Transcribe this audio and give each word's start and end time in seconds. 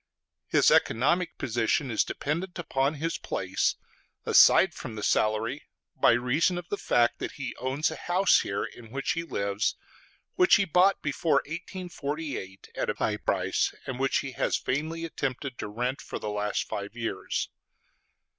His 0.47 0.71
economic 0.71 1.37
position 1.37 1.91
is 1.91 2.03
dependent 2.03 2.57
upon 2.57 2.95
his 2.95 3.19
place, 3.19 3.75
aside 4.25 4.73
from 4.73 4.95
the 4.95 5.03
salary, 5.03 5.61
by 5.95 6.13
reason 6.13 6.57
of 6.57 6.67
the 6.69 6.77
fact 6.79 7.19
that 7.19 7.33
he 7.33 7.55
owns 7.57 7.91
a 7.91 7.95
house 7.97 8.39
here 8.39 8.63
in 8.63 8.89
which 8.89 9.11
he 9.11 9.21
lives, 9.21 9.75
which 10.33 10.55
he 10.55 10.65
bought 10.65 11.03
before 11.03 11.43
1848 11.45 12.69
at 12.75 12.89
a 12.89 12.95
high 12.95 13.17
price, 13.17 13.75
and 13.85 13.99
which 13.99 14.21
he 14.21 14.31
has 14.31 14.57
vainly 14.57 15.05
attempted 15.05 15.59
to 15.59 15.67
rent 15.67 16.01
for 16.01 16.17
the 16.17 16.29
last 16.31 16.63
five 16.67 16.95
years. 16.97 17.49